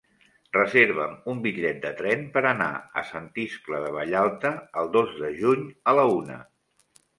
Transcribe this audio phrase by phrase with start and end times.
[0.55, 5.33] Reserva'm un bitllet de tren per anar a Sant Iscle de Vallalta el dos de
[5.45, 5.63] juny
[5.95, 6.43] a la una.